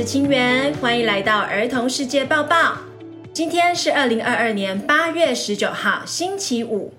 [0.00, 2.78] 是清源，欢迎来到儿童世界报报。
[3.34, 6.94] 今天是二零二二年八月十九号，星期五。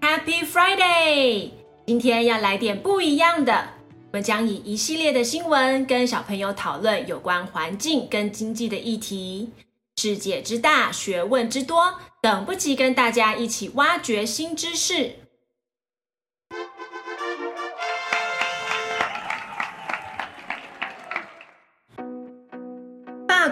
[0.00, 1.50] Happy Friday！
[1.84, 3.70] 今天要来点不一样的，
[4.12, 9.50] 我们将以一系列的新闻跟小朋友讨论有关环境跟经济的议题。
[9.96, 15.10] 世界之大，学问之多，等不及跟大家一起挖掘新知识。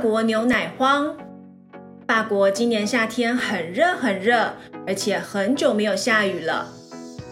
[0.04, 1.16] 国牛奶荒。
[2.06, 4.52] 法国今年夏天很热很热，
[4.86, 6.68] 而且很久没有下雨了，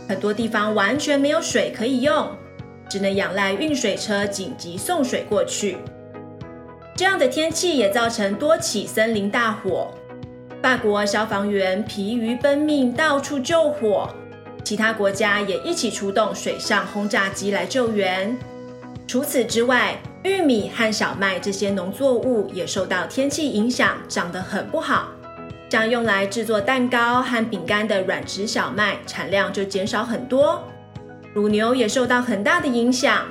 [0.08, 2.30] 很多地方完全没有水可以用，
[2.88, 5.76] 只能仰赖运水车紧急送水过去。
[6.96, 9.92] 这样的天气也造成多起森林大火，
[10.62, 14.08] 法国消防员疲于奔命，到处救火，
[14.64, 18.34] 其他国家也一起出动水上轰炸机来救援。
[19.06, 25.08] 除此之外，玉米和小麦这些农作物也受到天气影响，长得很不好。
[25.68, 30.62] 将用来制作蛋糕和饼干的软质小麦产量就减少很多。
[31.34, 33.24] 乳牛也受到很大的影响。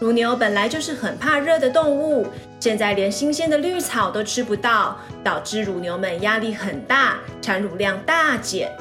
[0.00, 2.26] 乳牛本来就是很怕热的动物，
[2.58, 8.72] 现在连新鲜的绿草都吃不到，导致乳牛们压力很大，产乳量大减。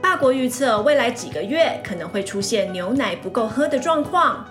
[0.00, 4.46] 法国预测未来几个月可能会出现牛奶不够喝的状况。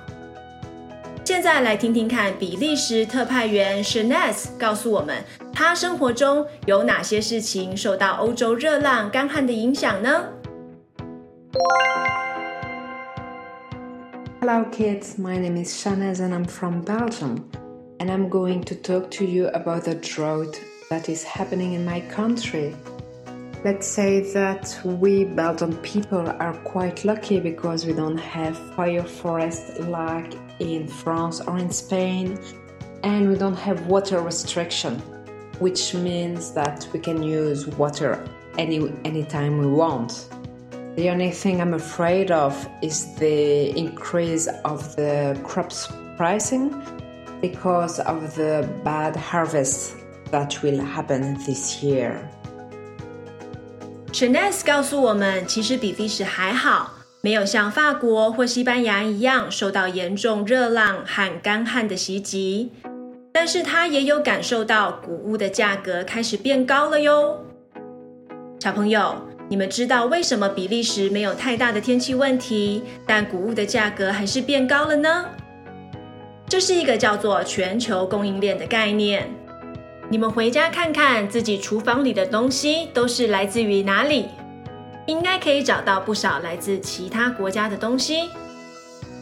[1.29, 10.29] 现在来听听看，比利时特派员 Shanez 告诉我们，他生活中有哪些事情受到欧洲热浪干旱的影响呢？
[14.41, 17.39] Hello kids, my name is Shanez and I'm from Belgium,
[17.99, 20.59] and I'm going to talk to you about the drought
[20.91, 22.75] that is happening in my country.
[23.62, 29.82] Let's say that we Belgian people are quite lucky because we don't have fire forest
[29.82, 32.40] like in France or in Spain,
[33.04, 34.96] and we don't have water restriction,
[35.60, 38.26] which means that we can use water
[38.58, 40.30] any anytime we want.
[40.96, 46.82] The only thing I'm afraid of is the increase of the crops pricing
[47.42, 49.98] because of the bad harvest
[50.32, 52.30] that will happen this year.
[54.12, 62.72] Shanez 告诉我们，其实比利时还好，没有像法国或西班牙一样受到严重热浪和干旱的袭击，
[63.32, 67.46] 但是他也有感受到谷物的价格开始变高了哟。
[68.60, 69.16] 小朋友，
[69.48, 75.26] 你们知道为什么比利时没有太大的天气问题，但谷物的价格还是变高了呢？
[76.48, 79.30] 这是一个叫做全球供应链的概念。
[80.12, 84.26] 你们回家看看自己厨房里的东西都是来自于哪里？
[85.06, 88.30] 应该可以找到不少来自其他国家的东西。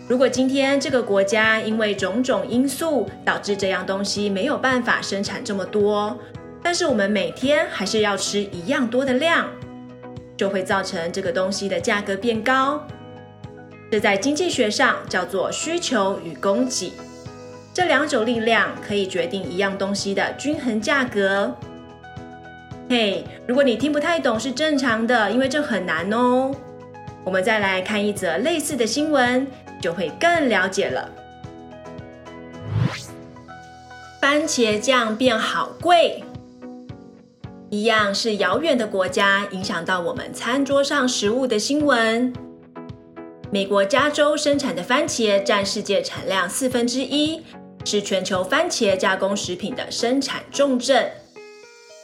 [0.07, 6.17] 如果今天这个国家因为种种因素导致这样东西没有办法生产这么多，
[6.63, 9.45] 但是我们每天还是要吃一样多的量，
[10.37, 12.81] 就会造成这个东西的价格变高。
[13.91, 16.93] 这在经济学上叫做需求与供给。
[17.77, 21.55] 这两种力量可以决定一样东西的均衡价格。
[22.89, 26.49] 嘿，如果你听不太懂是正常的，因为这很难哦。
[27.23, 29.45] 我们再来看一则类似的新闻，
[29.79, 31.07] 就会更了解了。
[34.19, 36.23] 番茄酱变好贵，
[37.69, 42.33] 一样是遥远的国家影响到我们餐桌上食物的新闻。
[43.51, 47.43] 美国加州生产的番茄占世界产量四分之一。
[47.89, 51.09] 是全球番茄加工食品的生产重镇，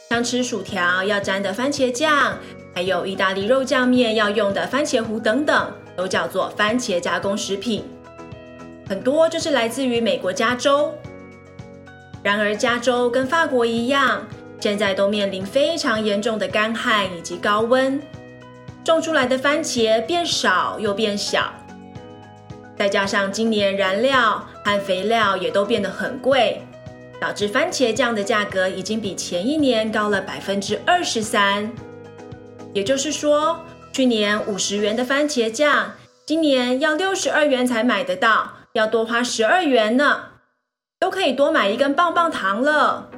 [0.08, 2.38] 像吃薯条要沾的番茄酱，
[2.74, 7.84] 还有意大利肉酱面要用的番茄糊等等，都叫做番茄加工食品。
[8.88, 10.90] 很多就是来自于美国加州。
[12.22, 14.26] 然而，加州跟法国一样，
[14.58, 18.00] 现在都面临非常严重的干旱以及高温，
[18.82, 21.52] 种出来的番茄变少又变小。
[22.76, 26.60] 再加上今年燃料和肥料也都变得很贵，
[27.20, 31.70] 导致番茄酱的价格已经比前一年高了百分之二十三。
[32.72, 33.60] 也就是说，
[33.92, 35.92] 去年五十元的番茄酱，
[36.26, 40.20] 今年要六十二元才买得到，要多花十二元呢，
[40.98, 43.08] 都可以多买一根棒棒糖了。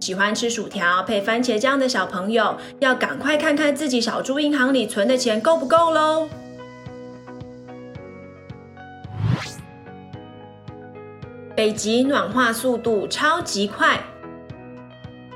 [0.00, 6.28] 喜欢吃薯条配番茄酱的小朋友，要赶快看看自己小猪银行里存的钱够不够喽。
[11.56, 13.98] 北极暖化速度超级快，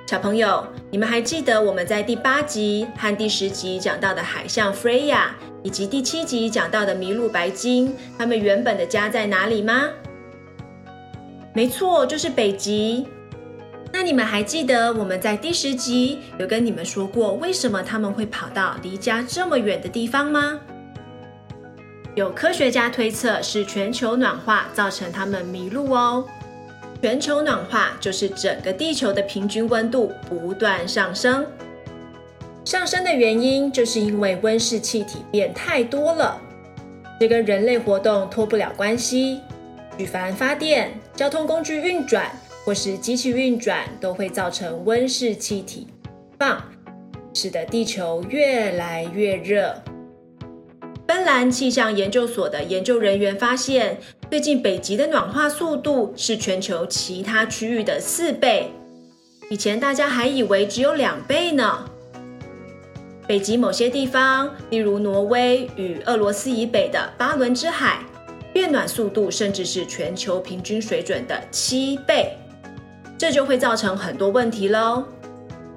[0.06, 5.28] 小朋友，你们还记得我们在第八集和第十集讲到的海象 Freya，
[5.62, 9.88] 以及第七集讲到的麋鹿白鲸，他们原本的家在哪里吗？
[11.54, 13.08] 没错，就是北极。
[13.90, 20.60] 那你们还记得我们在第十集有跟你们说过，为什么他们会跑到离家这么远的地方吗？
[22.16, 26.26] 有科学家推测是全球暖化造成他们迷路哦。
[27.00, 31.46] 全球暖化就是整个地球的平均温度不断上升，
[32.64, 36.38] 上升的原因就是因为温室气体变太多了，
[37.18, 39.40] 这跟人类活动脱不了关系。
[39.96, 42.30] 举凡发电、交通工具运转
[42.64, 45.86] 或是机器运转，都会造成温室气体
[46.38, 46.62] 放，
[47.32, 49.74] 使得地球越来越热。
[51.10, 53.98] 芬兰气象研究所的研究人员发现，
[54.30, 58.70] 最近北极的暖化速度是全球其他区域的四倍，
[59.50, 61.84] 以前大家还以为只有两倍呢。
[63.26, 67.98] 北极某些地方，例如挪威与俄罗斯以北的巴伦支海。
[68.52, 72.36] 变暖速度甚至是全球平均水准的七倍，
[73.18, 75.02] 这就会造成很多问题喽。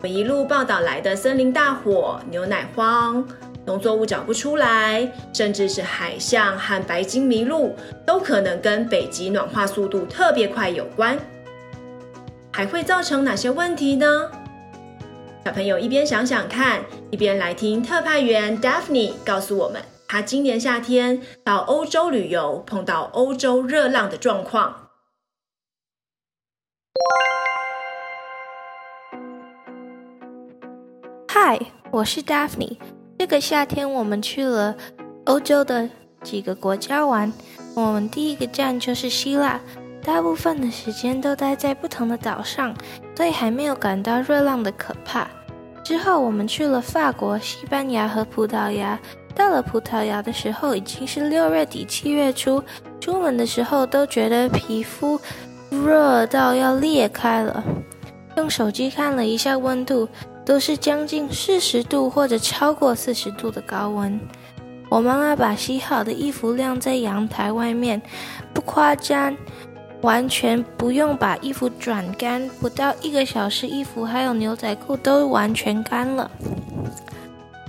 [0.03, 3.27] 我一路报道来的森林大火、牛奶荒、
[3.65, 7.75] 农作物长不出来，甚至是海象和白鲸迷路，
[8.05, 11.17] 都可能跟北极暖化速度特别快有关。
[12.51, 14.29] 还会造成哪些问题呢？
[15.45, 19.81] 小朋友一边想想看，一边来听特派员 Daphne 告诉我们。
[20.07, 24.89] 他今年夏天到欧洲旅游，碰到欧洲热浪的状况。
[31.27, 31.59] 嗨，
[31.91, 32.77] 我是 Daphne。
[33.17, 34.75] 这个夏天我们去了
[35.25, 35.89] 欧洲的
[36.23, 37.31] 几个国家玩。
[37.75, 39.59] 我们第一个站就是希腊，
[40.03, 42.75] 大部分的时间都待在不同的岛上，
[43.15, 45.27] 所以还没有感到热浪的可怕。
[45.83, 48.99] 之后我们去了法国、西班牙和葡萄牙。
[49.35, 52.63] 到了葡萄牙的时候，已经是六月底七月初，
[52.99, 55.19] 出门的时候都觉得皮肤
[55.71, 57.63] 热到要裂开了。
[58.37, 60.07] 用手机看了一下温度，
[60.45, 64.19] 都是将近四十度或者超过四十度的高温。
[64.89, 68.01] 我妈妈把洗好的衣服晾在阳台外面，
[68.53, 69.35] 不夸张，
[70.01, 76.29] 完全不用把衣服转干，不到一个小时，衣服还有牛仔裤都完全干了。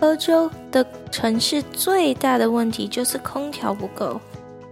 [0.01, 4.21] 欧洲的城市最大的问题就是空调不够。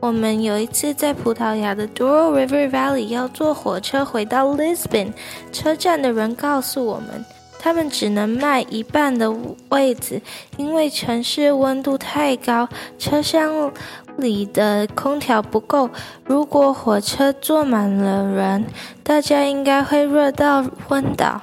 [0.00, 5.12] 我们有一次在葡萄牙的 Douro River Valley 要坐火车回到 Lisbon，
[5.52, 7.24] 车站的人告诉我们，
[7.64, 9.32] 他们只能卖一半的
[9.68, 10.20] 位子，
[10.56, 12.68] 因为城市温度太高，
[12.98, 13.72] 车厢
[14.16, 15.88] 里的空调不够。
[16.24, 18.64] 如果火车坐满了人，
[19.04, 21.40] 大家应该会热到昏倒。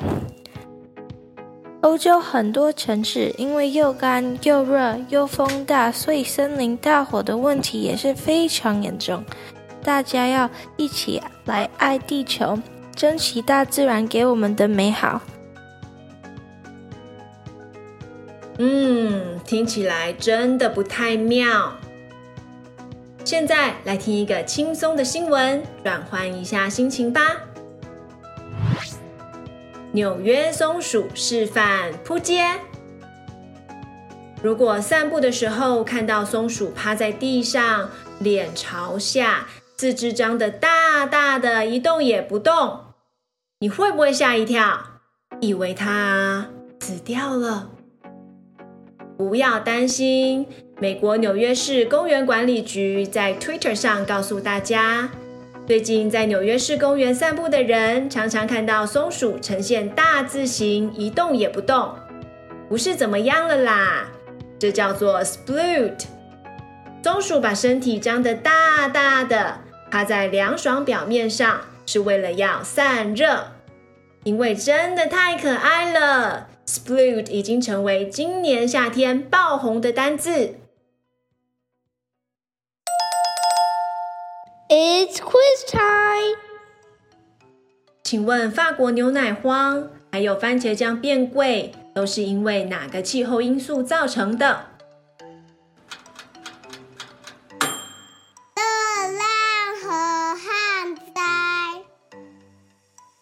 [1.79, 9.23] 欧洲很多城市因为又干又热又风大，所以森林大火的问题也是非常严重。
[9.81, 12.59] 大家要一起来爱地球，
[12.93, 15.21] 珍惜大自然给我们的美好。
[18.61, 21.77] 嗯，听起来真的不太妙。
[23.23, 27.21] 现在来听一个轻松的新闻，转换一下心情吧。
[29.93, 32.45] 纽约松鼠示范扑街。
[34.43, 42.87] 如果散步的时候看到松鼠趴在地上，脸朝下，四肢张得大大的，一动也不动，
[43.59, 44.81] 你会不会吓一跳，
[45.39, 46.49] 以为它
[46.81, 47.69] 死掉了？
[49.19, 50.47] 不要担心，
[50.79, 55.09] 美国纽约市公园管理局在 Twitter 上告诉大家。
[55.67, 61.93] 最近在纽约市公园散步的人，常常看到松鼠呈现大字形，一动也不动，
[62.69, 64.07] 不是怎么样了啦，
[64.57, 66.05] 这叫做 sploot。
[67.03, 69.57] 松鼠把身体张得大大的，
[69.91, 73.47] 趴在凉爽表面上，是为了要散热。
[74.23, 80.55] 因为真的太可爱了，sploot 已经成为今年夏天爆红的单字。
[84.69, 86.37] It's quiz time！
[88.03, 94.67] 请问法国牛奶荒还有番茄酱变贵，都是因为哪个气候因素造成的？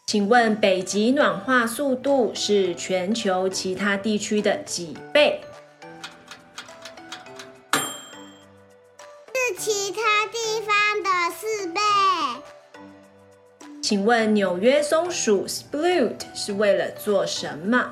[0.07, 5.41] 请问北极暖化速度是全球其他地区的几倍？
[9.33, 11.81] 是其他地方的四倍。
[13.81, 17.91] 请问纽约松鼠 sploot 是为了做什么？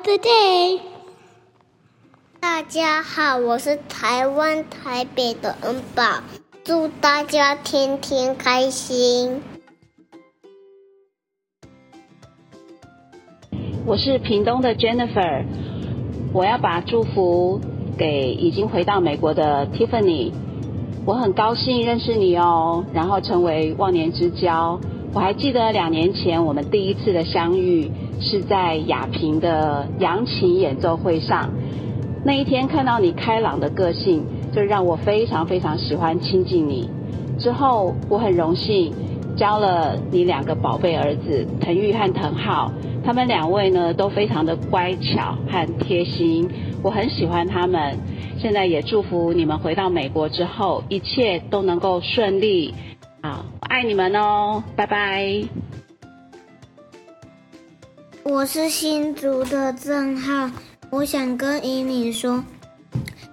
[0.00, 0.80] Of the day。
[2.40, 6.22] 大家好，我是台湾台北的恩宝，
[6.64, 9.42] 祝大家天天开心。
[13.84, 15.44] 我是屏东的 Jennifer，
[16.32, 17.60] 我要把祝福
[17.98, 20.32] 给已经回到美国的 Tiffany。
[21.04, 24.80] 我很高兴认识你哦，然后成为忘年之交。
[25.12, 27.90] 我还记得两年前我们第一次的相遇
[28.20, 31.50] 是在亚平的扬琴演奏会上。
[32.24, 36.88] 那一天看到你开朗的个性，就让我非常非常喜欢亲近你。
[37.38, 38.92] 之后我很荣幸
[39.34, 42.70] 交了你两个宝贝儿子腾玉和腾浩。
[43.02, 46.46] 他们两位呢都非常的乖巧和贴心，
[46.82, 47.96] 我很喜欢他们。
[48.38, 52.74] 现在也祝福你们回到美国之后，一切都能够顺利。
[53.22, 55.42] 好，爱你们哦，拜拜。
[58.30, 60.48] 我是新竹的郑浩，
[60.88, 62.44] 我想跟移民说，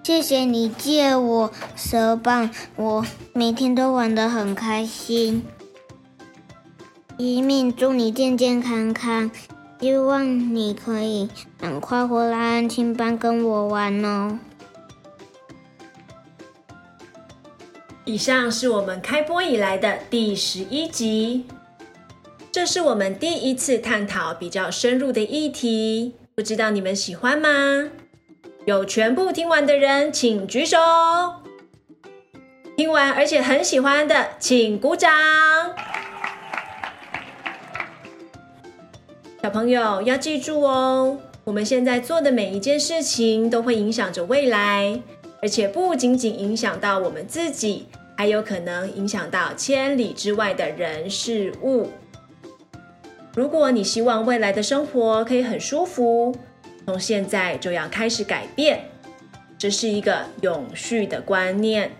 [0.03, 5.45] 谢谢你借我蛇棒，我每天都玩得很开心。
[7.15, 9.29] 移民，祝你健健康康。
[9.79, 14.39] 希望你可以赶快回来安亲班跟我玩哦。
[18.03, 21.45] 以上是我们开播以来的第十一集，
[22.51, 27.89] 这是我们第一次探讨比较深入的议题，不知道你们喜欢吗？
[28.65, 30.77] 有全部听完的人请举手，
[32.75, 35.11] 听完而且很喜欢的请鼓掌。
[39.43, 44.99] 小朋友要记住哦，我们现在做的每一件事情都会影响着未来，
[45.41, 47.87] 而且不仅仅影响到我们自己，
[48.17, 51.91] 还有可能影响到千里之外的人事物。
[53.38, 56.36] 如果你希望未来的生活可以很舒服，
[56.88, 58.89] 从现在就要开始改变。
[59.60, 61.91] 这是一个永续的观念。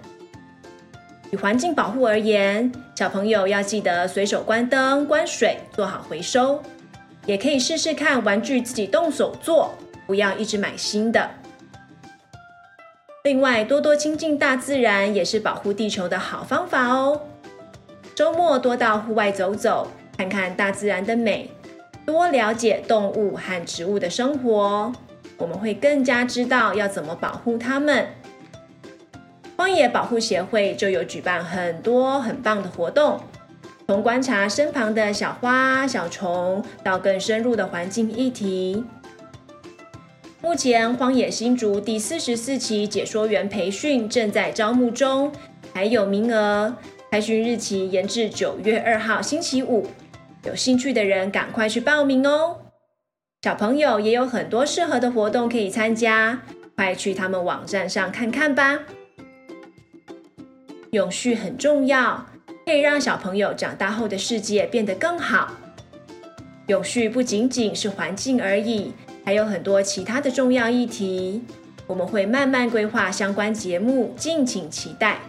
[1.30, 6.60] 以环境保护而言，小朋友要记得随手关灯、关水，做好回收。
[7.28, 9.76] 也可以试试看玩具自己动手做，
[10.08, 11.30] 不要一直买新的。
[13.26, 17.22] 另外，多多亲近大自然也是保护地球的好方法哦。
[18.16, 21.52] 周末多到户外走走，看看大自然的美，
[22.06, 24.92] 多了解动物和植物的生活，
[25.38, 28.08] 我们会更加知道要怎么保护它们。
[29.56, 33.20] 荒野保护协会就有举办很多很棒的活动。
[33.88, 38.84] 从观察身旁的小花、小虫，到更深入的环境议题。
[40.42, 45.32] 目前，荒野新竹第四十四期解说员培训正在招募中，
[45.74, 46.76] 还有名额。
[47.10, 49.88] 开训日期延至九月二号星期五，
[50.48, 52.62] 有兴趣的人赶快去报名哦。
[53.44, 56.42] 小朋友也有很多适合的活动可以参加，
[56.76, 58.80] 快去他们网站上看看吧。
[60.92, 62.26] 永续很重要。
[62.66, 65.54] 可以让小朋友长大后的世界变得更好。
[66.68, 68.92] 永续不仅仅是环境而已，
[69.24, 71.44] 还有很多其他的重要议题。
[71.86, 75.20] 我们会慢慢规划相关节目，敬请期待。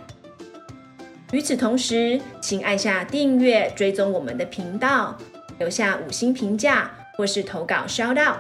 [1.32, 5.16] 与此同时，请按下订阅，追踪我们的频道，
[5.58, 8.38] 留下五星评价或是投稿 shout out。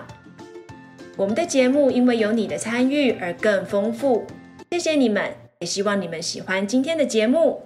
[1.16, 4.26] 我们的节目因为有你的参与而更丰富，
[4.70, 7.62] 谢谢你们，也希望你们喜欢今天的节目。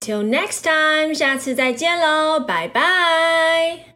[0.00, 3.87] Till next time，下次再见喽，拜拜。